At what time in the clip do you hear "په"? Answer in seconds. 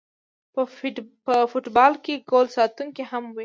1.25-1.33